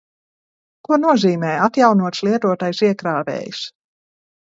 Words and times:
Ko 0.87 0.97
nozīmē 1.03 1.53
atjaunots 1.67 2.25
lietotais 2.31 2.85
iekrāvējs? 2.91 3.65